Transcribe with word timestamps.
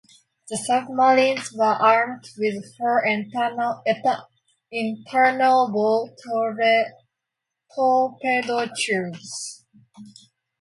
The 0.49 0.57
submarines 0.57 1.51
were 1.53 1.63
armed 1.75 2.27
with 2.35 2.73
four 2.75 3.05
internal 3.05 3.77
bow 5.71 6.09
torpedo 7.75 8.69
tubes. 8.75 9.63